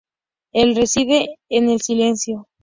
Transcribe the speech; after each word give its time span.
Él 0.51 0.75
reside 0.75 1.35
en 1.49 1.69
el 1.69 1.79
silencio. 1.81 2.47